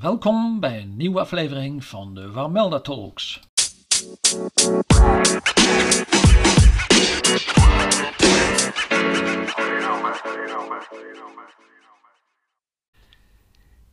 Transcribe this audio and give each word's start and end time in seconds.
Welkom 0.00 0.60
bij 0.60 0.80
een 0.80 0.96
nieuwe 0.96 1.20
aflevering 1.20 1.84
van 1.84 2.14
de 2.14 2.30
Warmelda 2.30 2.80
Talks. 2.80 3.40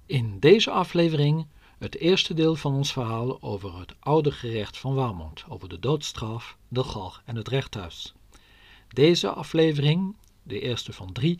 In 0.05 0.39
deze 0.39 0.71
aflevering 0.71 1.47
het 1.79 1.97
eerste 1.97 2.33
deel 2.33 2.55
van 2.55 2.74
ons 2.74 2.92
verhaal 2.94 3.42
over 3.42 3.79
het 3.79 3.96
oude 3.99 4.31
gerecht 4.31 4.78
van 4.78 4.94
Warmond, 4.94 5.44
over 5.49 5.69
de 5.69 5.79
doodstraf, 5.79 6.58
de 6.67 6.83
galg 6.83 7.21
en 7.26 7.35
het 7.35 7.47
rechthuis. 7.47 8.13
Deze 8.87 9.29
aflevering, 9.29 10.15
de 10.44 10.60
eerste 10.60 10.94
van 10.94 11.12
drie, 11.12 11.39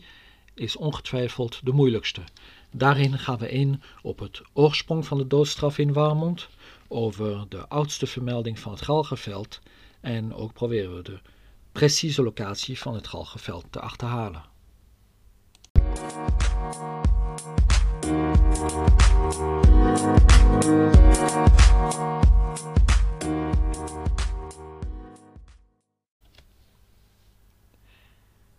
is 0.54 0.76
ongetwijfeld 0.76 1.60
de 1.64 1.72
moeilijkste. 1.72 2.22
Daarin 2.70 3.18
gaan 3.18 3.38
we 3.38 3.50
in 3.50 3.82
op 4.02 4.18
het 4.18 4.42
oorsprong 4.52 5.06
van 5.06 5.18
de 5.18 5.26
doodstraf 5.26 5.78
in 5.78 5.92
Warmond, 5.92 6.48
over 6.88 7.46
de 7.48 7.68
oudste 7.68 8.06
vermelding 8.06 8.58
van 8.58 8.72
het 8.72 8.82
Galgenveld 8.82 9.60
en 10.00 10.34
ook 10.34 10.52
proberen 10.52 10.96
we 10.96 11.02
de 11.02 11.20
precieze 11.72 12.22
locatie 12.22 12.78
van 12.78 12.94
het 12.94 13.08
Galgenveld 13.08 13.64
te 13.70 13.80
achterhalen. 13.80 14.42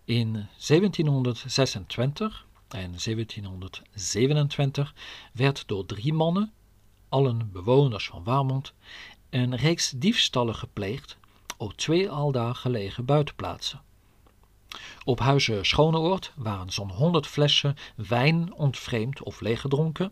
In 0.06 0.32
1726 0.68 2.48
en 2.70 2.96
1727 3.04 4.94
werd 5.34 5.64
door 5.68 5.86
drie 5.86 6.14
mannen, 6.14 6.54
allen 7.10 7.50
bewoners 7.52 8.08
van 8.08 8.24
Warmond, 8.24 8.74
een 9.30 9.56
reeks 9.56 9.90
diefstallen 9.96 10.56
gepleegd 10.56 11.18
op 11.58 11.74
twee 11.74 12.10
aldaar 12.10 12.56
gelegen 12.56 13.06
buitenplaatsen. 13.06 13.82
Op 15.04 15.20
huizen 15.20 15.66
Schoneoord 15.66 16.32
waren 16.36 16.70
zo'n 16.70 16.92
honderd 16.92 17.28
flessen 17.28 17.76
wijn 17.96 18.54
ontvreemd 18.54 19.24
of 19.24 19.42
leeggedronken, 19.42 20.12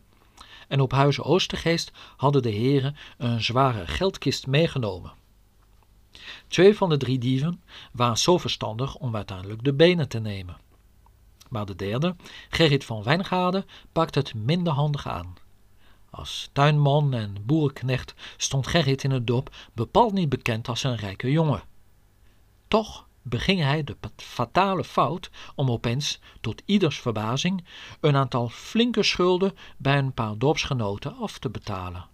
en 0.67 0.81
op 0.81 0.91
huizen 0.91 1.23
Oostergeest 1.23 1.91
hadden 2.17 2.41
de 2.41 2.49
heren 2.49 2.95
een 3.17 3.41
zware 3.43 3.87
geldkist 3.87 4.47
meegenomen. 4.47 5.11
Twee 6.47 6.75
van 6.75 6.89
de 6.89 6.97
drie 6.97 7.17
dieven 7.17 7.61
waren 7.91 8.17
zo 8.17 8.37
verstandig 8.37 8.95
om 8.95 9.15
uiteindelijk 9.15 9.63
de 9.63 9.73
benen 9.73 10.07
te 10.09 10.19
nemen. 10.19 10.57
Maar 11.49 11.65
de 11.65 11.75
derde, 11.75 12.15
Gerrit 12.49 12.85
van 12.85 13.03
Wijngaarden, 13.03 13.65
pakte 13.91 14.19
het 14.19 14.33
minder 14.33 14.73
handig 14.73 15.07
aan. 15.07 15.35
Als 16.09 16.49
tuinman 16.53 17.13
en 17.13 17.35
boerenknecht 17.45 18.13
stond 18.37 18.67
Gerrit 18.67 19.03
in 19.03 19.11
het 19.11 19.27
dorp 19.27 19.55
bepaald 19.73 20.13
niet 20.13 20.29
bekend 20.29 20.67
als 20.67 20.83
een 20.83 20.95
rijke 20.95 21.31
jongen. 21.31 21.63
Toch 22.67 23.07
beging 23.21 23.61
hij 23.61 23.83
de 23.83 23.95
fatale 24.15 24.83
fout 24.83 25.29
om 25.55 25.71
opeens, 25.71 26.19
tot 26.41 26.61
ieders 26.65 26.99
verbazing, 26.99 27.65
een 27.99 28.15
aantal 28.15 28.49
flinke 28.49 29.03
schulden 29.03 29.53
bij 29.77 29.97
een 29.97 30.13
paar 30.13 30.37
dorpsgenoten 30.37 31.15
af 31.15 31.37
te 31.39 31.49
betalen. 31.49 32.05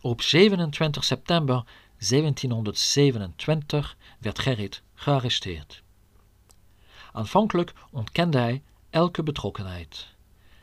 Op 0.00 0.22
27 0.22 1.04
september 1.04 1.64
1727 1.98 3.96
werd 4.18 4.38
Gerrit 4.38 4.82
gearresteerd. 4.94 5.83
Aanvankelijk 7.14 7.72
ontkende 7.90 8.38
hij 8.38 8.62
elke 8.90 9.22
betrokkenheid 9.22 10.14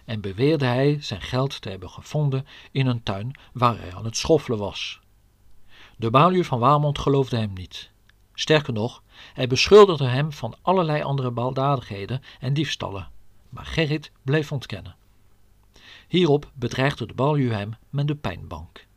en 0.06 0.22
beweerde 0.22 0.66
hij 0.66 0.98
zijn 1.02 1.22
geld 1.22 1.62
te 1.62 1.70
hebben 1.70 1.90
gevonden 1.90 2.46
in 2.72 2.88
een 2.88 3.04
tuin 3.04 3.36
waar 3.54 3.78
hij 3.78 3.96
aan 3.96 4.06
het 4.06 4.18
schoffelen 4.18 4.60
was. 4.60 5.00
De 5.98 6.10
baluur 6.10 6.46
van 6.46 6.60
Waarmond 6.60 7.00
geloofde 7.00 7.38
hem 7.38 7.54
niet. 7.54 7.92
Sterker 8.34 8.74
nog, 8.74 9.04
hij 9.34 9.48
beschuldigde 9.48 10.08
hem 10.08 10.32
van 10.32 10.56
allerlei 10.62 11.04
andere 11.04 11.32
baldadigheden 11.32 12.22
en 12.40 12.54
diefstallen, 12.54 13.10
maar 13.50 13.66
Gerrit 13.66 14.12
bleef 14.22 14.52
ontkennen. 14.52 14.96
Hierop 16.08 16.52
bedreigde 16.54 17.06
de 17.06 17.14
baluur 17.14 17.54
hem 17.54 17.74
met 17.90 18.08
de 18.08 18.16
pijnbank. 18.16 18.88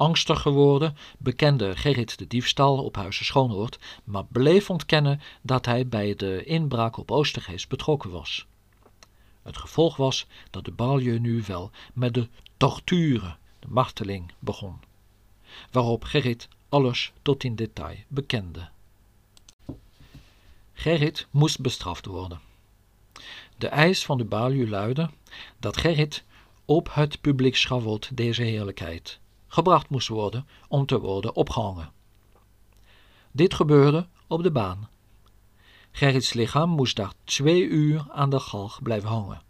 Angstig 0.00 0.40
geworden 0.40 0.96
bekende 1.18 1.76
Gerrit 1.76 2.18
de 2.18 2.26
diefstal 2.26 2.84
op 2.84 2.96
Huizen 2.96 3.24
Schoonoord, 3.24 3.78
maar 4.04 4.24
bleef 4.24 4.70
ontkennen 4.70 5.20
dat 5.42 5.66
hij 5.66 5.88
bij 5.88 6.14
de 6.14 6.44
inbraak 6.44 6.96
op 6.96 7.10
Oostergeest 7.10 7.68
betrokken 7.68 8.10
was. 8.10 8.46
Het 9.42 9.56
gevolg 9.56 9.96
was 9.96 10.26
dat 10.50 10.64
de 10.64 10.70
balje 10.70 11.18
nu 11.18 11.42
wel 11.46 11.70
met 11.94 12.14
de 12.14 12.28
torture, 12.56 13.36
de 13.58 13.66
marteling, 13.68 14.32
begon, 14.38 14.80
waarop 15.70 16.04
Gerrit 16.04 16.48
alles 16.68 17.12
tot 17.22 17.44
in 17.44 17.54
detail 17.54 17.96
bekende. 18.08 18.68
Gerrit 20.72 21.26
moest 21.30 21.60
bestraft 21.60 22.06
worden. 22.06 22.40
De 23.58 23.68
eis 23.68 24.04
van 24.04 24.18
de 24.18 24.24
balje 24.24 24.68
luidde 24.68 25.10
dat 25.58 25.76
Gerrit 25.76 26.24
op 26.64 26.94
het 26.94 27.20
publiek 27.20 27.56
schavot 27.56 28.16
deze 28.16 28.42
heerlijkheid 28.42 29.20
gebracht 29.52 29.88
moest 29.88 30.08
worden 30.08 30.46
om 30.68 30.86
te 30.86 31.00
worden 31.00 31.34
opgehangen. 31.34 31.92
Dit 33.30 33.54
gebeurde 33.54 34.06
op 34.26 34.42
de 34.42 34.50
baan. 34.50 34.88
Gerrits 35.90 36.32
lichaam 36.32 36.70
moest 36.70 36.96
daar 36.96 37.12
twee 37.24 37.62
uur 37.62 38.06
aan 38.10 38.30
de 38.30 38.40
galg 38.40 38.82
blijven 38.82 39.08
hangen. 39.08 39.42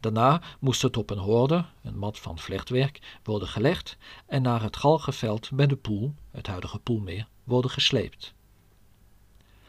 Daarna 0.00 0.42
moest 0.58 0.82
het 0.82 0.96
op 0.96 1.10
een 1.10 1.18
hoorde, 1.18 1.64
een 1.82 1.98
mat 1.98 2.18
van 2.18 2.38
vlechtwerk, 2.38 3.18
worden 3.22 3.48
gelegd 3.48 3.96
en 4.26 4.42
naar 4.42 4.62
het 4.62 4.76
galgenveld 4.76 5.50
bij 5.52 5.66
de 5.66 5.76
poel, 5.76 6.14
het 6.30 6.46
huidige 6.46 6.78
poelmeer, 6.78 7.28
worden 7.44 7.70
gesleept. 7.70 8.34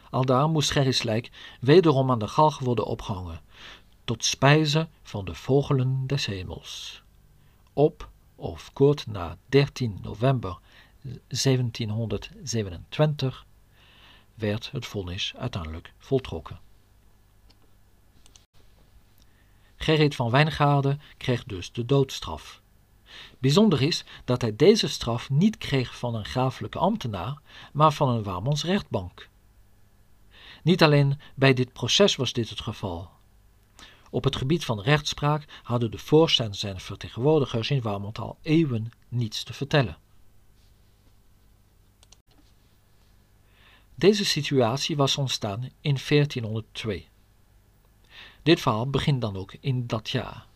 Aldaar 0.10 0.50
moest 0.50 0.72
Gerrits 0.72 1.04
lijk 1.04 1.32
wederom 1.62 2.12
aan 2.12 2.20
de 2.20 2.28
galg 2.28 2.60
worden 2.60 2.86
opgehangen, 2.86 3.42
tot 4.06 4.26
spijze 4.26 4.88
van 5.04 5.26
de 5.26 5.36
vogelen 5.36 6.08
des 6.08 6.26
hemels. 6.26 7.04
Op 7.74 8.10
of 8.40 8.74
kort 8.74 9.08
na 9.08 9.38
13 9.46 10.00
november 10.02 10.60
1727 11.28 13.46
werd 14.34 14.72
het 14.72 14.86
vonnis 14.86 15.34
uiteindelijk 15.38 15.94
voltrokken. 15.98 16.60
Gerrit 19.76 20.16
van 20.16 20.30
Wijngaarden 20.30 21.02
kreeg 21.18 21.44
dus 21.44 21.72
de 21.72 21.86
doodstraf. 21.86 22.62
Bijzonder 23.40 23.82
is 23.82 24.06
dat 24.26 24.42
hij 24.42 24.56
deze 24.56 24.88
straf 24.88 25.30
niet 25.30 25.58
kreeg 25.58 25.98
van 25.98 26.16
een 26.16 26.26
grafelijke 26.26 26.80
ambtenaar, 26.80 27.42
maar 27.74 27.92
van 27.92 28.10
een 28.10 28.24
Warmons 28.24 28.64
rechtbank. 28.64 29.30
Niet 30.64 30.84
alleen 30.84 31.20
bij 31.36 31.54
dit 31.54 31.74
proces 31.74 32.16
was 32.16 32.34
dit 32.34 32.50
het 32.50 32.62
geval. 32.62 33.10
Op 34.10 34.24
het 34.24 34.36
gebied 34.36 34.66
van 34.66 34.82
rechtspraak 34.82 35.46
hadden 35.64 35.92
de 35.92 35.98
voorstanders 35.98 36.64
en 36.64 36.80
vertegenwoordigers 36.80 37.70
in 37.70 37.82
Warmond 37.82 38.20
al 38.20 38.38
eeuwen 38.42 38.92
niets 39.08 39.44
te 39.44 39.54
vertellen. 39.54 39.98
Deze 43.96 44.26
situatie 44.26 44.96
was 44.96 45.18
ontstaan 45.18 45.70
in 45.82 45.98
1402. 46.08 47.08
Dit 48.44 48.60
verhaal 48.60 48.90
begint 48.90 49.22
dan 49.22 49.36
ook 49.36 49.54
in 49.60 49.88
dat 49.88 50.10
jaar. 50.10 50.48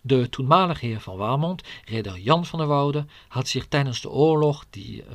De 0.00 0.28
toenmalige 0.28 0.86
heer 0.86 1.00
van 1.00 1.16
Warmond, 1.16 1.62
ridder 1.84 2.18
Jan 2.18 2.46
van 2.46 2.58
der 2.58 2.68
Woude, 2.68 3.06
had 3.28 3.48
zich 3.48 3.66
tijdens 3.66 4.00
de 4.00 4.10
oorlog 4.10 4.66
die 4.70 5.02
uh, 5.02 5.06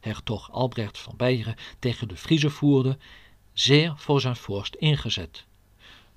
hertog 0.00 0.50
Albrecht 0.50 0.98
van 0.98 1.16
Beieren 1.16 1.56
tegen 1.78 2.08
de 2.08 2.16
Friezen 2.16 2.50
voerde, 2.50 2.98
zeer 3.52 3.92
voor 3.96 4.20
zijn 4.20 4.36
vorst 4.36 4.74
ingezet. 4.74 5.46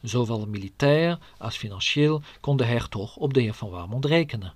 Zowel 0.05 0.45
militair 0.47 1.19
als 1.37 1.57
financieel 1.57 2.21
kon 2.41 2.57
de 2.57 2.65
hertog 2.65 3.15
op 3.15 3.33
de 3.33 3.41
heer 3.41 3.53
van 3.53 3.69
Warmond 3.69 4.05
rekenen. 4.05 4.53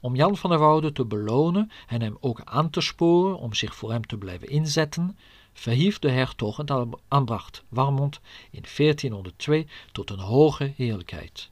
Om 0.00 0.14
Jan 0.16 0.36
van 0.36 0.50
der 0.50 0.58
Woude 0.58 0.92
te 0.92 1.04
belonen 1.04 1.70
en 1.86 2.02
hem 2.02 2.16
ook 2.20 2.40
aan 2.44 2.70
te 2.70 2.80
sporen 2.80 3.38
om 3.38 3.54
zich 3.54 3.74
voor 3.74 3.90
hem 3.90 4.06
te 4.06 4.16
blijven 4.16 4.48
inzetten, 4.48 5.18
verhief 5.52 5.98
de 5.98 6.10
hertog 6.10 6.56
het 6.56 6.72
aanbracht 7.08 7.64
Warmond 7.68 8.20
in 8.50 8.64
1402 8.76 9.66
tot 9.92 10.10
een 10.10 10.18
hoge 10.18 10.72
heerlijkheid. 10.76 11.50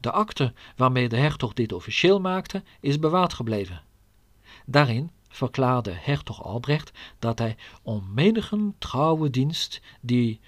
De 0.00 0.10
akte 0.10 0.52
waarmee 0.76 1.08
de 1.08 1.16
hertog 1.16 1.52
dit 1.52 1.72
officieel 1.72 2.20
maakte 2.20 2.62
is 2.80 2.98
bewaard 2.98 3.32
gebleven. 3.32 3.82
Daarin 4.66 5.10
verklaarde 5.28 5.92
hertog 5.92 6.42
Albrecht 6.44 6.92
dat 7.18 7.38
hij 7.38 7.56
om 7.82 8.08
menigen 8.14 8.74
trouwe 8.78 9.30
dienst 9.30 9.80
die 10.00 10.40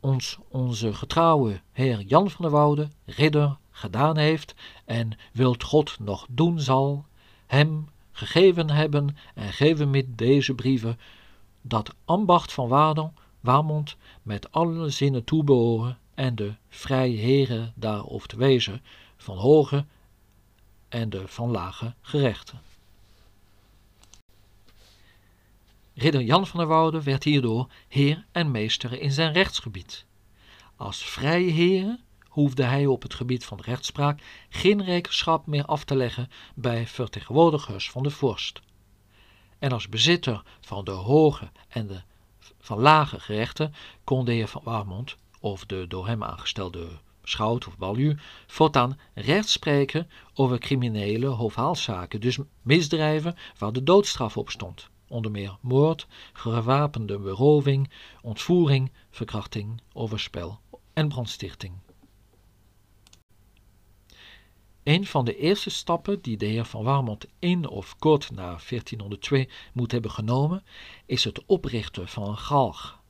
ons 0.00 0.38
onze 0.48 0.94
getrouwe 0.94 1.60
heer 1.72 2.00
Jan 2.00 2.30
van 2.30 2.42
der 2.42 2.50
Woude, 2.50 2.88
ridder, 3.04 3.56
gedaan 3.70 4.16
heeft 4.16 4.54
en 4.84 5.18
wilt 5.32 5.62
God 5.62 5.98
nog 5.98 6.26
doen 6.30 6.60
zal, 6.60 7.04
hem 7.46 7.88
gegeven 8.12 8.70
hebben 8.70 9.16
en 9.34 9.52
geven 9.52 9.90
met 9.90 10.18
deze 10.18 10.54
brieven 10.54 10.98
dat 11.62 11.94
ambacht 12.04 12.52
van 12.52 12.68
Wadel, 12.68 13.12
Waarmond 13.40 13.96
met 14.22 14.52
alle 14.52 14.90
zinnen 14.90 15.24
toebehoren 15.24 15.98
en 16.14 16.34
de 16.34 16.54
vrije 16.68 17.16
heren 17.16 17.72
daarover 17.76 18.28
te 18.28 18.36
wezen 18.36 18.82
van 19.16 19.36
hoge 19.36 19.84
en 20.88 21.10
de 21.10 21.28
van 21.28 21.50
lage 21.50 21.94
gerechten. 22.00 22.60
Ridder 26.00 26.22
Jan 26.22 26.46
van 26.46 26.58
der 26.58 26.68
Woude 26.68 27.02
werd 27.02 27.24
hierdoor 27.24 27.68
heer 27.88 28.26
en 28.32 28.50
meester 28.50 29.00
in 29.00 29.12
zijn 29.12 29.32
rechtsgebied. 29.32 30.04
Als 30.76 31.04
vrije 31.04 31.50
heer 31.50 31.98
hoefde 32.28 32.62
hij 32.62 32.86
op 32.86 33.02
het 33.02 33.14
gebied 33.14 33.44
van 33.44 33.60
rechtspraak 33.60 34.20
geen 34.48 34.84
rekenschap 34.84 35.46
meer 35.46 35.64
af 35.64 35.84
te 35.84 35.96
leggen 35.96 36.30
bij 36.54 36.86
vertegenwoordigers 36.86 37.90
van 37.90 38.02
de 38.02 38.10
vorst. 38.10 38.60
En 39.58 39.72
als 39.72 39.88
bezitter 39.88 40.42
van 40.60 40.84
de 40.84 40.90
hoge 40.90 41.50
en 41.68 41.86
de 41.86 42.00
van 42.60 42.78
lage 42.78 43.20
gerechten 43.20 43.74
kon 44.04 44.24
de 44.24 44.32
heer 44.32 44.48
van 44.48 44.62
Warmond 44.64 45.16
of 45.40 45.66
de 45.66 45.86
door 45.88 46.06
hem 46.06 46.24
aangestelde 46.24 46.88
schout 47.22 47.66
of 47.66 47.78
balju 47.78 48.18
voortaan 48.46 48.98
recht 49.14 49.48
spreken 49.48 50.10
over 50.34 50.58
criminele 50.58 51.26
hoofdhaalzaken, 51.26 52.20
dus 52.20 52.38
misdrijven 52.62 53.36
waar 53.58 53.72
de 53.72 53.82
doodstraf 53.82 54.36
op 54.36 54.50
stond. 54.50 54.90
Onder 55.08 55.30
meer 55.30 55.56
moord, 55.60 56.06
gewapende 56.32 57.18
beroving, 57.18 57.90
ontvoering, 58.22 58.92
verkrachting, 59.10 59.80
overspel 59.92 60.60
en 60.92 61.08
brandstichting. 61.08 61.74
Een 64.82 65.06
van 65.06 65.24
de 65.24 65.36
eerste 65.36 65.70
stappen 65.70 66.20
die 66.20 66.36
de 66.36 66.46
heer 66.46 66.64
van 66.64 66.84
Warmond 66.84 67.26
in 67.38 67.68
of 67.68 67.96
kort 67.98 68.30
na 68.30 68.44
1402 68.44 69.48
moet 69.72 69.92
hebben 69.92 70.10
genomen, 70.10 70.64
is 71.06 71.24
het 71.24 71.44
oprichten 71.46 72.08
van 72.08 72.28
een 72.28 72.38
galg. 72.38 73.00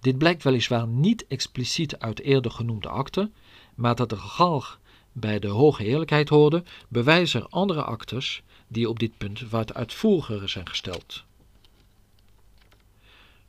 Dit 0.00 0.18
blijkt 0.18 0.42
weliswaar 0.42 0.86
niet 0.86 1.26
expliciet 1.26 1.98
uit 1.98 2.20
eerder 2.20 2.50
genoemde 2.50 2.88
akte, 2.88 3.30
maar 3.74 3.94
dat 3.94 4.08
de 4.08 4.16
galg 4.16 4.80
bij 5.12 5.38
de 5.38 5.48
hoge 5.48 5.82
heerlijkheid 5.82 6.28
hoorde, 6.28 6.64
bewijzen 6.88 7.48
andere 7.48 7.82
actes 7.82 8.42
die 8.72 8.88
op 8.88 8.98
dit 8.98 9.18
punt 9.18 9.48
wat 9.48 9.74
uitvoeriger 9.74 10.48
zijn 10.48 10.68
gesteld. 10.68 11.24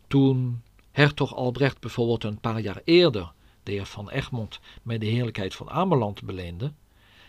Toen 0.07 0.61
hertog 0.91 1.35
Albrecht 1.35 1.79
bijvoorbeeld 1.79 2.23
een 2.23 2.39
paar 2.39 2.59
jaar 2.59 2.81
eerder 2.83 3.31
de 3.63 3.71
heer 3.71 3.85
van 3.85 4.09
Egmond 4.09 4.59
met 4.81 4.99
de 4.99 5.05
heerlijkheid 5.05 5.55
van 5.55 5.69
Ameland 5.69 6.23
beleende, 6.23 6.71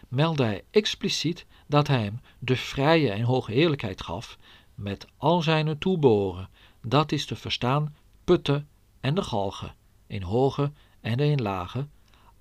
meldde 0.08 0.42
hij 0.42 0.64
expliciet 0.70 1.46
dat 1.66 1.86
hij 1.86 2.02
hem 2.02 2.20
de 2.38 2.56
vrije 2.56 3.10
en 3.10 3.22
hoge 3.22 3.52
heerlijkheid 3.52 4.02
gaf 4.02 4.38
met 4.74 5.06
al 5.16 5.42
zijn 5.42 5.78
toebehoren, 5.78 6.48
dat 6.82 7.12
is 7.12 7.26
te 7.26 7.36
verstaan 7.36 7.96
putten 8.24 8.68
en 9.00 9.14
de 9.14 9.22
galgen, 9.22 9.74
in 10.06 10.22
hoge 10.22 10.72
en 11.00 11.18
in 11.18 11.42
lage, 11.42 11.86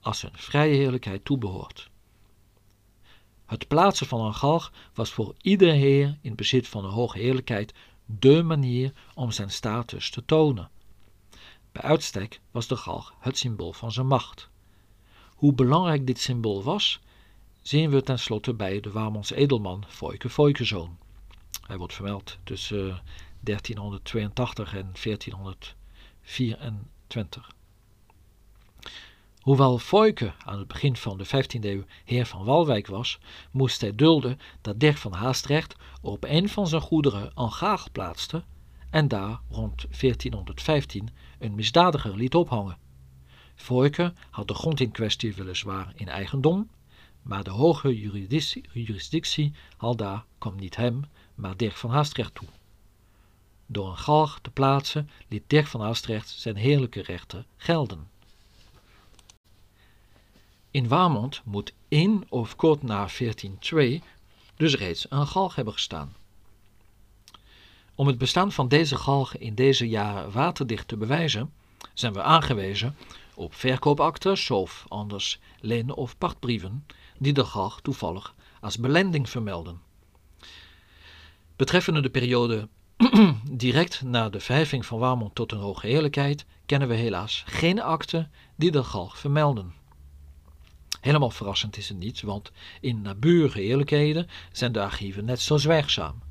als 0.01 0.23
een 0.23 0.33
vrije 0.33 0.75
heerlijkheid 0.75 1.25
toebehoort. 1.25 1.90
Het 3.51 3.67
plaatsen 3.67 4.07
van 4.07 4.21
een 4.21 4.33
galg 4.33 4.71
was 4.93 5.11
voor 5.11 5.35
iedere 5.41 5.71
heer 5.71 6.17
in 6.21 6.35
bezit 6.35 6.67
van 6.67 6.85
een 6.85 6.91
hoge 6.91 7.17
heerlijkheid 7.17 7.73
dé 8.05 8.43
manier 8.43 8.93
om 9.15 9.31
zijn 9.31 9.51
status 9.51 10.09
te 10.09 10.25
tonen. 10.25 10.69
Bij 11.71 11.81
uitstek 11.81 12.41
was 12.51 12.67
de 12.67 12.75
galg 12.75 13.13
het 13.19 13.37
symbool 13.37 13.73
van 13.73 13.91
zijn 13.91 14.07
macht. 14.07 14.49
Hoe 15.35 15.53
belangrijk 15.53 16.07
dit 16.07 16.19
symbool 16.19 16.63
was, 16.63 16.99
zien 17.61 17.89
we 17.89 18.01
tenslotte 18.01 18.53
bij 18.53 18.79
de 18.79 18.91
Warmondse 18.91 19.35
edelman 19.35 19.83
Foike 19.87 20.29
Foikezoon. 20.29 20.97
Hij 21.67 21.77
wordt 21.77 21.93
vermeld 21.93 22.37
tussen 22.43 23.01
1382 23.39 24.75
en 24.75 24.91
1424. 25.03 27.51
Hoewel 29.41 29.77
Foike 29.77 30.33
aan 30.45 30.57
het 30.57 30.67
begin 30.67 30.95
van 30.95 31.17
de 31.17 31.25
15e 31.25 31.59
eeuw 31.59 31.83
heer 32.05 32.25
van 32.25 32.45
Walwijk 32.45 32.87
was, 32.87 33.19
moest 33.51 33.81
hij 33.81 33.95
dulden 33.95 34.39
dat 34.61 34.79
Dirk 34.79 34.97
van 34.97 35.13
Haastrecht 35.13 35.75
op 36.01 36.23
een 36.23 36.49
van 36.49 36.67
zijn 36.67 36.81
goederen 36.81 37.31
een 37.35 37.51
gaag 37.51 37.91
plaatste 37.91 38.43
en 38.89 39.07
daar 39.07 39.41
rond 39.49 39.85
1415 39.99 41.09
een 41.39 41.55
misdadiger 41.55 42.15
liet 42.15 42.35
ophangen. 42.35 42.77
Foike 43.55 44.13
had 44.29 44.47
de 44.47 44.53
grond 44.53 44.79
in 44.79 44.91
kwestie 44.91 45.33
weliswaar 45.35 45.93
in 45.95 46.07
eigendom, 46.07 46.69
maar 47.21 47.43
de 47.43 47.49
hoge 47.49 47.99
jurisdictie 48.73 49.53
daar 49.95 50.25
kwam 50.37 50.55
niet 50.55 50.75
hem, 50.75 51.01
maar 51.35 51.57
Dirk 51.57 51.75
van 51.75 51.89
Haastrecht 51.89 52.35
toe. 52.35 52.47
Door 53.65 53.89
een 53.89 53.97
galg 53.97 54.39
te 54.41 54.51
plaatsen 54.51 55.09
liet 55.27 55.43
Dirk 55.47 55.67
van 55.67 55.81
Haastrecht 55.81 56.29
zijn 56.29 56.55
heerlijke 56.55 57.01
rechten 57.01 57.45
gelden. 57.57 58.09
In 60.71 60.87
Warmond 60.87 61.41
moet 61.45 61.73
in 61.87 62.25
of 62.29 62.55
kort 62.55 62.83
na 62.83 62.95
1402 62.95 64.01
dus 64.55 64.75
reeds 64.75 65.05
een 65.09 65.27
galg 65.27 65.55
hebben 65.55 65.73
gestaan. 65.73 66.15
Om 67.95 68.07
het 68.07 68.17
bestaan 68.17 68.51
van 68.51 68.67
deze 68.67 68.95
galg 68.95 69.37
in 69.37 69.55
deze 69.55 69.89
jaren 69.89 70.31
waterdicht 70.31 70.87
te 70.87 70.97
bewijzen, 70.97 71.53
zijn 71.93 72.13
we 72.13 72.21
aangewezen 72.21 72.95
op 73.33 73.53
verkoopactes 73.53 74.49
of 74.49 74.85
anders 74.87 75.39
leen- 75.59 75.93
of 75.93 76.17
pachtbrieven 76.17 76.85
die 77.17 77.33
de 77.33 77.45
galg 77.45 77.81
toevallig 77.81 78.35
als 78.61 78.77
belending 78.77 79.29
vermelden. 79.29 79.81
Betreffende 81.55 82.01
de 82.01 82.09
periode 82.09 82.67
direct 83.51 84.01
na 84.01 84.29
de 84.29 84.39
verheffing 84.39 84.85
van 84.85 84.99
Warmond 84.99 85.35
tot 85.35 85.51
een 85.51 85.57
hoge 85.57 85.87
heerlijkheid 85.87 86.45
kennen 86.65 86.87
we 86.87 86.95
helaas 86.95 87.43
geen 87.47 87.81
akten 87.81 88.31
die 88.55 88.71
de 88.71 88.83
galg 88.83 89.17
vermelden. 89.17 89.80
Helemaal 91.01 91.29
verrassend 91.29 91.77
is 91.77 91.89
het 91.89 91.97
niet, 91.97 92.21
want 92.21 92.51
in 92.81 93.01
naburige 93.01 93.59
heerlijkheden 93.59 94.27
zijn 94.51 94.71
de 94.71 94.81
archieven 94.81 95.25
net 95.25 95.41
zo 95.41 95.57
zwijgzaam. 95.57 96.21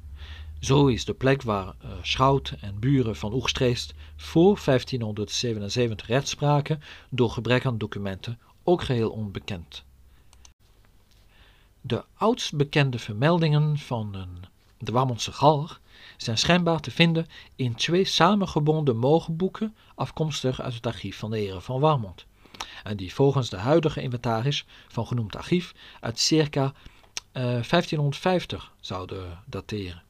Zo 0.61 0.87
is 0.87 1.05
de 1.05 1.15
plek 1.15 1.43
waar 1.43 1.67
uh, 1.67 1.91
schout 2.03 2.55
en 2.61 2.79
buren 2.79 3.17
van 3.17 3.33
Oegstreest 3.33 3.95
voor 4.17 4.61
1577 4.65 6.07
rechtspraken 6.07 6.83
door 7.09 7.31
gebrek 7.31 7.67
aan 7.67 7.79
documenten 7.79 8.39
ook 8.65 8.83
geheel 8.83 9.11
onbekend. 9.11 9.85
De 11.81 12.05
oudst 12.15 12.57
bekende 12.57 12.99
vermeldingen 12.99 13.79
van 13.79 14.27
de 14.79 14.93
Warmondse 14.93 15.33
galg 15.33 15.81
zijn 16.17 16.39
schijnbaar 16.39 16.81
te 16.81 16.91
vinden 16.91 17.27
in 17.57 17.75
twee 17.75 18.05
samengebonden 18.05 18.97
mogenboeken 18.97 19.77
afkomstig 19.95 20.61
uit 20.61 20.75
het 20.75 20.87
archief 20.87 21.19
van 21.19 21.31
de 21.31 21.39
heren 21.39 21.63
van 21.63 21.81
Warmond 21.81 22.27
en 22.83 22.97
die 22.97 23.15
volgens 23.15 23.51
de 23.51 23.57
huidige 23.57 24.03
inventaris 24.03 24.67
van 24.89 25.07
genoemd 25.07 25.37
archief 25.37 25.75
uit 26.01 26.19
circa 26.19 26.73
1550 27.33 28.63
eh, 28.63 28.71
zouden 28.81 29.39
dateren. 29.47 30.03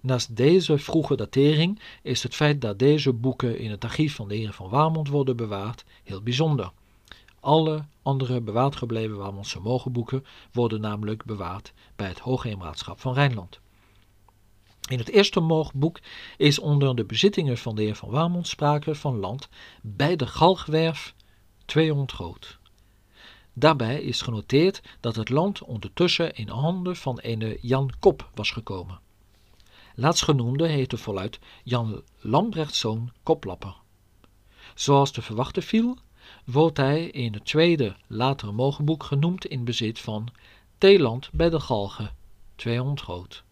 Naast 0.00 0.36
deze 0.36 0.78
vroege 0.78 1.16
datering 1.16 1.80
is 2.02 2.22
het 2.22 2.34
feit 2.34 2.60
dat 2.60 2.78
deze 2.78 3.12
boeken 3.12 3.58
in 3.58 3.70
het 3.70 3.84
archief 3.84 4.14
van 4.14 4.28
de 4.28 4.34
heren 4.34 4.54
van 4.54 4.70
Warmond 4.70 5.08
worden 5.08 5.36
bewaard 5.36 5.84
heel 6.04 6.22
bijzonder. 6.22 6.70
Alle 7.40 7.84
andere 8.02 8.40
bewaard 8.40 8.76
gebleven 8.76 9.16
Warmondse 9.16 9.60
mogenboeken 9.60 10.24
worden 10.52 10.80
namelijk 10.80 11.24
bewaard 11.24 11.72
bij 11.96 12.08
het 12.08 12.18
Hoogheemraadschap 12.18 13.00
van 13.00 13.14
Rijnland. 13.14 13.60
In 14.88 14.98
het 14.98 15.08
eerste 15.08 15.40
moogboek 15.40 16.00
is 16.36 16.58
onder 16.58 16.96
de 16.96 17.04
bezittingen 17.04 17.58
van 17.58 17.74
de 17.74 17.82
heer 17.82 17.94
van 17.94 18.10
Warmond 18.10 18.48
sprake 18.48 18.94
van 18.94 19.18
land 19.18 19.48
bij 19.82 20.16
de 20.16 20.26
Galgwerf 20.26 21.14
200 21.66 22.12
groot. 22.12 22.58
Daarbij 23.52 24.02
is 24.02 24.22
genoteerd 24.22 24.82
dat 25.00 25.16
het 25.16 25.28
land 25.28 25.62
ondertussen 25.62 26.34
in 26.34 26.48
handen 26.48 26.96
van 26.96 27.18
een 27.22 27.58
Jan 27.60 27.92
Kop 27.98 28.30
was 28.34 28.50
gekomen. 28.50 29.00
Laatstgenoemde 29.94 30.66
heette 30.66 30.96
voluit 30.96 31.38
Jan 31.62 32.02
Lambrechtszoon 32.20 33.12
Koplapper. 33.22 33.76
Zoals 34.74 35.10
te 35.10 35.22
verwachten 35.22 35.62
viel, 35.62 35.98
wordt 36.44 36.76
hij 36.76 37.06
in 37.06 37.32
het 37.32 37.44
tweede, 37.44 37.96
latere 38.06 38.52
mogenboek 38.52 39.04
genoemd 39.04 39.46
in 39.46 39.64
bezit 39.64 39.98
van 39.98 40.28
Theeland 40.78 41.28
bij 41.32 41.50
de 41.50 41.60
Galgen, 41.60 42.16
200 42.56 43.00
groot. 43.00 43.44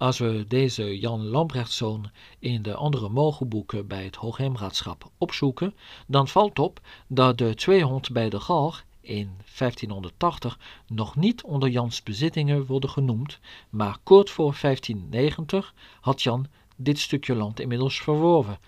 Als 0.00 0.18
we 0.18 0.44
deze 0.48 0.98
Jan 0.98 1.26
Lambrechtszoon 1.26 2.10
in 2.38 2.62
de 2.62 2.74
andere 2.74 3.08
mogenboeken 3.08 3.86
bij 3.86 4.04
het 4.04 4.16
Hoogheemraadschap 4.16 5.10
opzoeken, 5.18 5.74
dan 6.06 6.28
valt 6.28 6.58
op 6.58 6.80
dat 7.06 7.38
de 7.38 7.54
200 7.54 8.12
bij 8.12 8.28
de 8.28 8.40
Galg 8.40 8.84
in 9.00 9.30
1580 9.58 10.58
nog 10.86 11.16
niet 11.16 11.42
onder 11.42 11.68
Jans 11.68 12.02
bezittingen 12.02 12.66
worden 12.66 12.90
genoemd, 12.90 13.38
maar 13.70 13.98
kort 14.02 14.30
voor 14.30 14.56
1590 14.60 15.74
had 16.00 16.22
Jan 16.22 16.46
dit 16.76 16.98
stukje 16.98 17.34
land 17.34 17.60
inmiddels 17.60 18.00
verworven. 18.00 18.58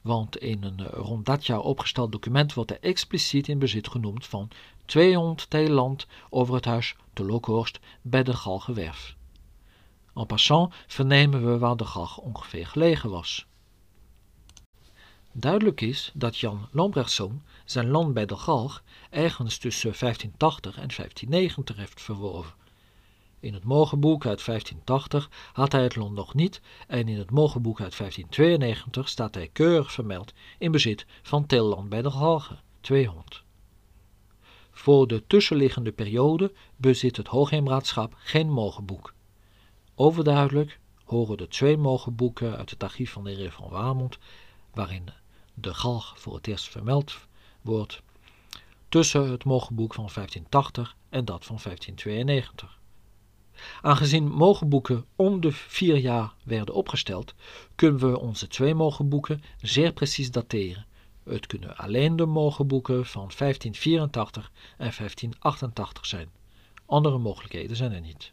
Want 0.00 0.36
in 0.36 0.62
een 0.62 0.86
rond 0.86 1.26
dat 1.26 1.46
jaar 1.46 1.60
opgesteld 1.60 2.12
document 2.12 2.54
wordt 2.54 2.70
er 2.70 2.80
expliciet 2.80 3.48
in 3.48 3.58
bezit 3.58 3.88
genoemd 3.88 4.26
van 4.26 4.48
200 4.84 5.50
teel 5.50 5.70
land 5.70 6.06
over 6.30 6.54
het 6.54 6.64
huis 6.64 6.96
te 7.12 7.24
Lokhorst 7.24 7.80
bij 8.02 8.22
de 8.22 8.34
Galgenwerf. 8.34 9.13
En 10.14 10.26
passant 10.26 10.74
vernemen 10.86 11.46
we 11.46 11.58
waar 11.58 11.76
de 11.76 11.84
galg 11.84 12.18
ongeveer 12.18 12.66
gelegen 12.66 13.10
was. 13.10 13.46
Duidelijk 15.36 15.80
is 15.80 16.10
dat 16.14 16.38
Jan 16.38 16.68
Lambrechtszoon 16.70 17.42
zijn 17.64 17.88
land 17.90 18.14
bij 18.14 18.26
de 18.26 18.36
Galg 18.36 18.82
ergens 19.10 19.58
tussen 19.58 19.94
1580 19.98 20.70
en 20.70 20.88
1590 20.96 21.76
heeft 21.76 22.02
verworven. 22.02 22.54
In 23.40 23.54
het 23.54 23.64
Mogenboek 23.64 24.26
uit 24.26 24.44
1580 24.44 25.30
had 25.52 25.72
hij 25.72 25.82
het 25.82 25.96
land 25.96 26.14
nog 26.14 26.34
niet 26.34 26.60
en 26.86 27.08
in 27.08 27.18
het 27.18 27.30
Mogenboek 27.30 27.80
uit 27.80 27.96
1592 27.96 29.08
staat 29.08 29.34
hij 29.34 29.48
keurig 29.52 29.92
vermeld 29.92 30.32
in 30.58 30.72
bezit 30.72 31.06
van 31.22 31.46
Tilland 31.46 31.88
bij 31.88 32.02
de 32.02 32.10
Galgen, 32.10 32.60
200. 32.80 33.42
Voor 34.70 35.06
de 35.06 35.26
tussenliggende 35.26 35.92
periode 35.92 36.52
bezit 36.76 37.16
het 37.16 37.26
Hoogheemraadschap 37.26 38.14
geen 38.18 38.50
mogenboek. 38.50 39.13
Overduidelijk 39.94 40.80
horen 41.04 41.36
de 41.36 41.48
twee 41.48 41.76
mogenboeken 41.76 42.56
uit 42.56 42.70
het 42.70 42.82
archief 42.82 43.12
van 43.12 43.24
de 43.24 43.30
heer 43.30 43.52
van 43.52 43.68
Wamond, 43.68 44.18
waarin 44.72 45.08
de 45.54 45.74
galg 45.74 46.20
voor 46.20 46.34
het 46.34 46.46
eerst 46.46 46.68
vermeld 46.68 47.18
wordt, 47.60 48.02
tussen 48.88 49.30
het 49.30 49.44
mogenboek 49.44 49.94
van 49.94 50.10
1580 50.14 50.96
en 51.08 51.24
dat 51.24 51.44
van 51.44 51.58
1592. 51.62 52.78
Aangezien 53.82 54.30
mogenboeken 54.30 55.04
om 55.16 55.40
de 55.40 55.52
vier 55.52 55.96
jaar 55.96 56.34
werden 56.44 56.74
opgesteld, 56.74 57.34
kunnen 57.74 58.10
we 58.10 58.20
onze 58.20 58.46
twee 58.46 58.74
mogenboeken 58.74 59.42
zeer 59.60 59.92
precies 59.92 60.30
dateren 60.30 60.86
het 61.24 61.46
kunnen 61.46 61.76
alleen 61.76 62.16
de 62.16 62.26
mogenboeken 62.26 63.06
van 63.06 63.30
1584 63.36 64.50
en 64.70 64.76
1588 64.76 66.06
zijn. 66.06 66.28
Andere 66.86 67.18
mogelijkheden 67.18 67.76
zijn 67.76 67.92
er 67.92 68.00
niet. 68.00 68.32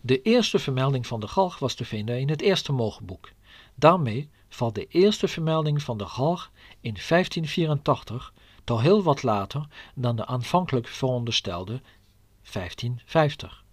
De 0.00 0.22
eerste 0.22 0.58
vermelding 0.58 1.06
van 1.06 1.20
de 1.20 1.28
galg 1.28 1.58
was 1.58 1.74
te 1.74 1.84
vinden 1.84 2.20
in 2.20 2.28
het 2.28 2.40
eerste 2.40 2.72
mogenboek. 2.72 3.30
Daarmee 3.74 4.30
valt 4.48 4.74
de 4.74 4.86
eerste 4.86 5.28
vermelding 5.28 5.82
van 5.82 5.98
de 5.98 6.06
galg 6.06 6.50
in 6.80 6.96
1584 7.08 8.32
toch 8.64 8.82
heel 8.82 9.02
wat 9.02 9.22
later 9.22 9.66
dan 9.94 10.16
de 10.16 10.26
aanvankelijk 10.26 10.86
veronderstelde 10.86 11.80
1550. 12.52 13.64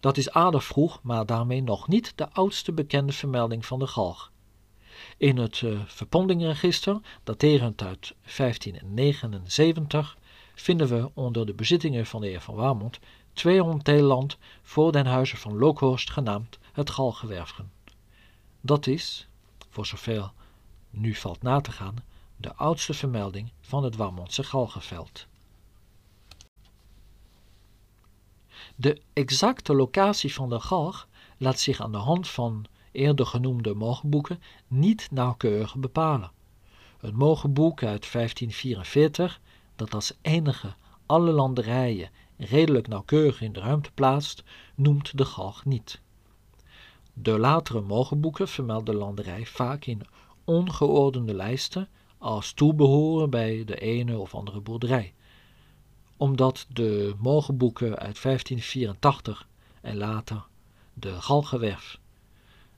Dat 0.00 0.16
is 0.16 0.30
aardig 0.30 0.64
vroeg, 0.64 1.02
maar 1.02 1.26
daarmee 1.26 1.62
nog 1.62 1.88
niet 1.88 2.12
de 2.16 2.30
oudste 2.32 2.72
bekende 2.72 3.12
vermelding 3.12 3.66
van 3.66 3.78
de 3.78 3.86
galg. 3.86 4.32
In 5.16 5.36
het 5.36 5.60
uh, 5.60 5.80
verpondingregister, 5.86 7.00
daterend 7.24 7.82
uit 7.82 8.14
1579, 8.36 10.16
vinden 10.54 10.88
we 10.88 11.10
onder 11.14 11.46
de 11.46 11.54
bezittingen 11.54 12.06
van 12.06 12.20
de 12.20 12.26
heer 12.26 12.40
van 12.40 12.54
Warmond 12.54 12.98
200 13.32 13.84
teeland 13.84 14.38
voor 14.62 14.92
den 14.92 15.06
huize 15.06 15.36
van 15.36 15.58
Lookhorst 15.58 16.10
genaamd 16.10 16.58
het 16.72 16.90
Galgewerfgen. 16.90 17.72
Dat 18.60 18.86
is, 18.86 19.28
voor 19.68 19.86
zover 19.86 20.30
nu 20.90 21.14
valt 21.14 21.42
na 21.42 21.60
te 21.60 21.72
gaan, 21.72 21.96
de 22.36 22.54
oudste 22.54 22.94
vermelding 22.94 23.50
van 23.60 23.84
het 23.84 23.96
Warmondse 23.96 24.44
galgenveld. 24.44 25.26
De 28.76 29.00
exacte 29.12 29.74
locatie 29.74 30.34
van 30.34 30.48
de 30.48 30.60
galg 30.60 31.08
laat 31.36 31.60
zich 31.60 31.80
aan 31.80 31.92
de 31.92 31.98
hand 31.98 32.28
van 32.28 32.64
eerder 32.92 33.26
genoemde 33.26 33.74
mogenboeken 33.74 34.42
niet 34.68 35.08
nauwkeurig 35.10 35.76
bepalen. 35.76 36.30
Het 36.98 37.14
mogenboek 37.14 37.82
uit 37.82 38.12
1544, 38.12 39.40
dat 39.76 39.94
als 39.94 40.12
enige 40.22 40.74
alle 41.06 41.30
landerijen 41.30 42.10
redelijk 42.40 42.88
nauwkeurig 42.88 43.40
in 43.40 43.52
de 43.52 43.60
ruimte 43.60 43.90
plaatst, 43.92 44.42
noemt 44.74 45.18
de 45.18 45.24
galg 45.24 45.64
niet. 45.64 46.00
De 47.12 47.38
latere 47.38 47.80
mogenboeken 47.80 48.48
vermelden 48.48 48.94
de 48.94 49.00
landerij 49.00 49.46
vaak 49.46 49.84
in 49.84 50.02
ongeordende 50.44 51.34
lijsten 51.34 51.88
als 52.18 52.52
toebehoren 52.52 53.30
bij 53.30 53.64
de 53.64 53.76
ene 53.76 54.18
of 54.18 54.34
andere 54.34 54.60
boerderij. 54.60 55.14
Omdat 56.16 56.66
de 56.68 57.14
mogenboeken 57.18 57.88
uit 57.88 58.22
1584 58.22 59.48
en 59.80 59.96
later 59.96 60.46
de 60.94 61.12
galgenwerf 61.12 61.98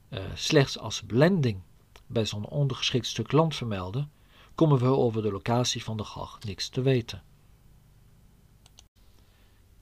uh, 0.09 0.19
slechts 0.33 0.79
als 0.79 1.01
blending 1.01 1.61
bij 2.07 2.25
zo'n 2.25 2.47
ondergeschikt 2.47 3.05
stuk 3.05 3.31
land 3.31 3.55
vermelden, 3.55 4.11
komen 4.55 4.79
we 4.79 4.85
over 4.85 5.21
de 5.21 5.31
locatie 5.31 5.83
van 5.83 5.97
de 5.97 6.03
galg 6.03 6.39
niks 6.43 6.69
te 6.69 6.81
weten. 6.81 7.23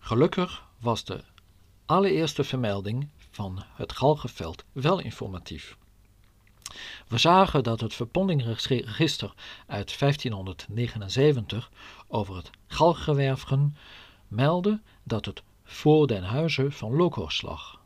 Gelukkig 0.03 0.63
was 0.79 1.03
de 1.03 1.23
allereerste 1.85 2.43
vermelding 2.43 3.09
van 3.31 3.63
het 3.73 3.91
galgenveld 3.91 4.63
wel 4.71 4.99
informatief. 4.99 5.77
We 7.07 7.17
zagen 7.17 7.63
dat 7.63 7.79
het 7.79 7.93
verpondingregister 7.93 9.33
uit 9.67 9.99
1579 9.99 11.71
over 12.07 12.35
het 12.35 12.49
galgenwerfgen 12.67 13.75
meldde 14.27 14.81
dat 15.03 15.25
het 15.25 15.43
voor 15.63 16.07
den 16.07 16.23
huize 16.23 16.71
van 16.71 16.95
Lokhorst 16.95 17.41
lag. 17.41 17.79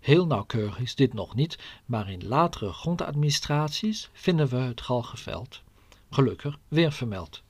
Heel 0.00 0.26
nauwkeurig 0.26 0.78
is 0.78 0.94
dit 0.94 1.14
nog 1.14 1.34
niet, 1.34 1.58
maar 1.86 2.10
in 2.10 2.26
latere 2.26 2.72
grondadministraties 2.72 4.10
vinden 4.12 4.48
we 4.48 4.56
het 4.56 4.80
galgenveld, 4.80 5.62
gelukkig, 6.10 6.58
weer 6.68 6.92
vermeld. 6.92 7.42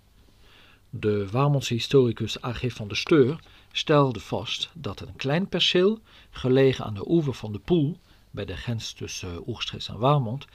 De 0.90 1.30
Warmondse 1.30 1.74
historicus 1.74 2.44
A.G. 2.44 2.72
van 2.72 2.88
der 2.88 2.96
Steur 2.96 3.40
stelde 3.78 4.20
vast 4.20 4.70
dat 4.74 5.00
een 5.00 5.16
klein 5.16 5.48
perceel, 5.48 5.98
gelegen 6.30 6.84
aan 6.84 6.94
de 6.94 7.10
oever 7.10 7.34
van 7.34 7.52
de 7.52 7.58
Poel, 7.58 7.98
bij 8.30 8.44
de 8.44 8.56
grens 8.56 8.92
tussen 8.92 9.48
Oegstrees 9.48 9.88
en 9.88 9.98
Warmond, 9.98 10.46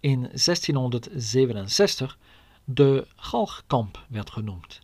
in 0.00 0.20
1667 0.20 2.18
de 2.64 3.06
Galgkamp 3.16 4.04
werd 4.08 4.30
genoemd. 4.30 4.80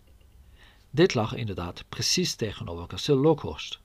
Dit 0.91 1.15
lag 1.15 1.35
inderdaad 1.35 1.85
precies 1.89 2.35
tegenover 2.35 2.87
kasteel 2.87 3.17
Lookhorst. 3.17 3.81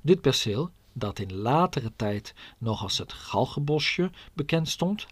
Dit 0.00 0.20
perceel 0.20 0.70
dat 0.92 1.18
in 1.18 1.34
latere 1.34 1.92
tijd 1.96 2.34
nog 2.58 2.82
als 2.82 2.98
het 2.98 3.12
Galgenbosje 3.12 4.10
bekend 4.32 4.68
stond, 4.68 5.06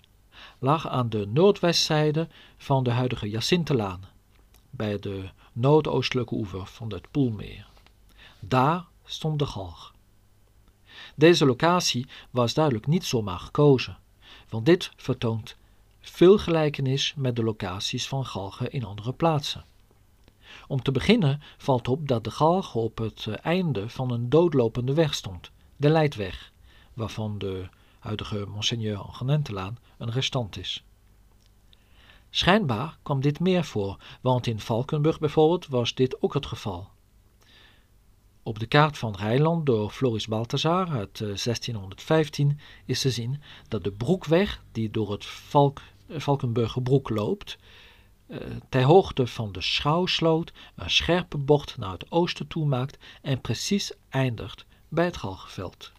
lag 0.59 0.89
aan 0.89 1.09
de 1.09 1.27
noordwestzijde 1.27 2.29
van 2.57 2.85
de 2.85 2.91
huidige 2.91 3.29
Jacintelaan, 3.31 4.01
bij 4.71 4.99
de 4.99 5.29
noordoostelijke 5.53 6.35
oever 6.35 6.67
van 6.67 6.93
het 6.93 7.11
Poelmeer. 7.11 7.67
Daar 8.41 8.87
stond 9.05 9.39
de 9.39 9.47
galg. 9.47 9.95
Deze 11.15 11.47
locatie 11.47 12.07
was 12.31 12.55
duidelijk 12.55 12.87
niet 12.87 13.05
zomaar 13.05 13.39
gekozen, 13.39 13.99
want 14.49 14.67
dit 14.67 14.91
vertoont 14.97 15.57
veel 16.01 16.39
gelijkenis 16.39 17.15
met 17.17 17.37
de 17.37 17.43
locaties 17.43 18.09
van 18.09 18.27
galgen 18.27 18.71
in 18.71 18.85
andere 18.85 19.13
plaatsen. 19.13 19.65
Om 20.67 20.83
te 20.83 20.93
beginnen 20.93 21.43
valt 21.57 21.89
op 21.89 22.09
dat 22.09 22.25
de 22.25 22.31
galg 22.31 22.75
op 22.75 22.99
het 22.99 23.27
einde 23.27 23.89
van 23.89 24.11
een 24.11 24.29
doodlopende 24.29 24.95
weg 24.95 25.15
stond, 25.15 25.51
de 25.77 25.89
Leidweg, 25.89 26.53
waarvan 26.95 27.39
de 27.39 27.69
huidige 27.99 28.47
Monseigneur 28.49 28.97
Angenentelaan 28.97 29.79
een 29.99 30.11
restant 30.11 30.57
is. 30.57 30.85
Schijnbaar 32.31 32.99
kwam 33.03 33.21
dit 33.21 33.41
meer 33.41 33.65
voor, 33.65 33.97
want 34.21 34.47
in 34.47 34.61
Valkenburg 34.61 35.19
bijvoorbeeld 35.19 35.67
was 35.67 35.95
dit 35.95 36.23
ook 36.23 36.35
het 36.35 36.47
geval. 36.47 36.89
Op 38.49 38.59
de 38.59 38.67
kaart 38.67 38.99
van 38.99 39.17
Rijnland 39.17 39.67
door 39.67 39.91
Floris 39.91 40.27
Balthazar 40.27 40.89
uit 40.89 41.19
1615 41.19 42.51
eh, 42.51 42.57
is 42.85 43.01
te 43.01 43.11
zien 43.11 43.41
dat 43.69 43.85
de 43.85 43.93
broekweg 43.93 44.63
die 44.73 44.91
door 44.91 45.13
het 45.13 45.27
Valk, 45.27 45.81
eh, 46.07 46.21
Valkenburgerbroek 46.21 47.09
loopt, 47.09 47.59
uh, 48.29 48.39
ter 48.69 48.83
hoogte 48.83 49.27
van 49.27 49.53
de 49.53 49.61
Schouwsloot 49.61 50.53
een 50.77 50.91
scherpe 50.91 51.39
bocht 51.39 51.77
naar 51.77 51.93
het 51.93 52.11
oosten 52.11 52.47
toe 52.47 52.67
maakt 52.67 52.99
en 53.23 53.41
precies 53.41 53.93
eindigt 54.09 54.67
bij 54.89 55.05
het 55.05 55.17
galgenveld. 55.17 55.93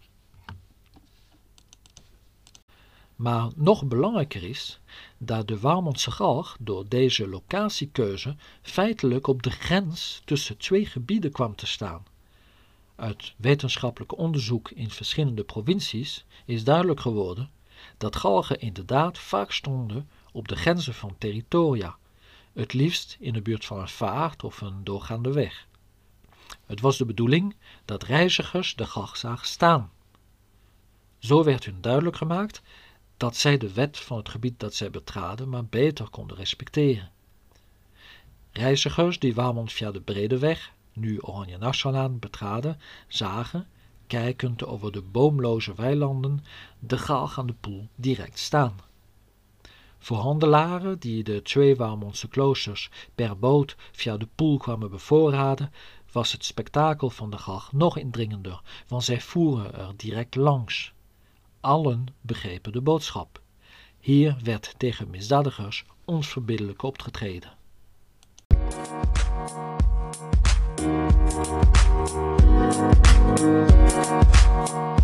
Maar 3.16 3.50
nog 3.56 3.84
belangrijker 3.84 4.42
is 4.42 4.80
dat 5.18 5.48
de 5.48 5.58
Warmondse 5.58 6.10
galg 6.10 6.56
door 6.60 6.88
deze 6.88 7.28
locatiekeuze 7.28 8.36
feitelijk 8.62 9.26
op 9.26 9.42
de 9.42 9.50
grens 9.50 10.22
tussen 10.24 10.58
twee 10.58 10.86
gebieden 10.86 11.32
kwam 11.32 11.54
te 11.54 11.66
staan. 11.66 12.09
Uit 13.00 13.34
wetenschappelijk 13.36 14.18
onderzoek 14.18 14.70
in 14.70 14.90
verschillende 14.90 15.44
provincies 15.44 16.24
is 16.44 16.64
duidelijk 16.64 17.00
geworden 17.00 17.50
dat 17.96 18.16
galgen 18.16 18.60
inderdaad 18.60 19.18
vaak 19.18 19.52
stonden 19.52 20.08
op 20.32 20.48
de 20.48 20.56
grenzen 20.56 20.94
van 20.94 21.14
territoria, 21.18 21.96
het 22.52 22.72
liefst 22.72 23.16
in 23.20 23.32
de 23.32 23.42
buurt 23.42 23.64
van 23.64 23.80
een 23.80 23.88
vaart 23.88 24.44
of 24.44 24.60
een 24.60 24.84
doorgaande 24.84 25.32
weg. 25.32 25.66
Het 26.66 26.80
was 26.80 26.98
de 26.98 27.04
bedoeling 27.04 27.56
dat 27.84 28.02
reizigers 28.02 28.74
de 28.74 28.86
galg 28.86 29.16
zagen 29.16 29.46
staan. 29.46 29.90
Zo 31.18 31.44
werd 31.44 31.64
hun 31.64 31.80
duidelijk 31.80 32.16
gemaakt 32.16 32.62
dat 33.16 33.36
zij 33.36 33.58
de 33.58 33.72
wet 33.72 33.98
van 33.98 34.16
het 34.16 34.28
gebied 34.28 34.60
dat 34.60 34.74
zij 34.74 34.90
betraden 34.90 35.48
maar 35.48 35.66
beter 35.66 36.08
konden 36.08 36.36
respecteren. 36.36 37.10
Reizigers 38.52 39.18
die 39.18 39.34
Wamond 39.34 39.72
via 39.72 39.90
de 39.90 40.00
Brede 40.00 40.38
Weg, 40.38 40.72
nu 40.92 41.20
Oranje 41.20 41.58
Nassaulaan, 41.58 42.18
betraden, 42.18 42.80
zagen, 43.08 43.66
kijkend 44.06 44.64
over 44.64 44.92
de 44.92 45.02
boomloze 45.02 45.74
weilanden, 45.74 46.44
de 46.78 46.98
galg 46.98 47.38
aan 47.38 47.46
de 47.46 47.54
poel 47.60 47.88
direct 47.94 48.38
staan. 48.38 48.76
Voor 49.98 50.16
handelaren 50.16 50.98
die 50.98 51.22
de 51.22 51.42
twee 51.42 51.76
Warmondse 51.76 52.28
kloosters 52.28 52.90
per 53.14 53.38
boot 53.38 53.76
via 53.92 54.16
de 54.16 54.28
poel 54.34 54.58
kwamen 54.58 54.90
bevoorraden, 54.90 55.72
was 56.12 56.32
het 56.32 56.44
spektakel 56.44 57.10
van 57.10 57.30
de 57.30 57.38
galg 57.38 57.72
nog 57.72 57.98
indringender, 57.98 58.62
want 58.88 59.04
zij 59.04 59.20
voeren 59.20 59.74
er 59.74 59.92
direct 59.96 60.34
langs. 60.34 60.92
Allen 61.60 62.06
begrepen 62.20 62.72
de 62.72 62.80
boodschap. 62.80 63.40
Hier 63.98 64.36
werd 64.42 64.74
tegen 64.76 65.10
misdadigers 65.10 65.84
onverbiddelijk 66.04 66.82
opgetreden. 66.82 67.58
Thank 72.12 72.40
you. 74.70 74.99